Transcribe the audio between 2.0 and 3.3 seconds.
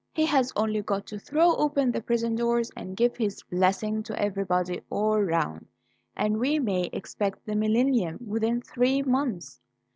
prison doors and give